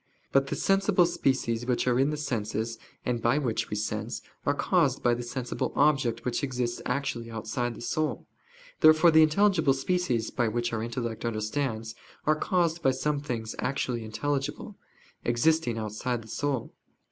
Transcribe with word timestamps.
But 0.31 0.47
the 0.47 0.55
sensible 0.55 1.05
species 1.05 1.67
which 1.67 1.85
are 1.87 1.99
in 1.99 2.09
the 2.09 2.17
senses, 2.17 2.79
and 3.05 3.21
by 3.21 3.37
which 3.37 3.69
we 3.69 3.75
sense, 3.75 4.23
are 4.47 4.53
caused 4.55 5.03
by 5.03 5.13
the 5.13 5.21
sensible 5.21 5.71
object 5.75 6.25
which 6.25 6.43
exists 6.43 6.81
actually 6.87 7.29
outside 7.29 7.75
the 7.75 7.81
soul. 7.81 8.25
Therefore 8.79 9.11
the 9.11 9.21
intelligible 9.21 9.75
species, 9.75 10.31
by 10.31 10.47
which 10.47 10.73
our 10.73 10.81
intellect 10.81 11.23
understands, 11.23 11.93
are 12.25 12.35
caused 12.35 12.81
by 12.81 12.89
some 12.89 13.19
things 13.19 13.53
actually 13.59 14.03
intelligible, 14.03 14.75
existing 15.23 15.77
outside 15.77 16.23
the 16.23 16.27
soul. 16.27 16.73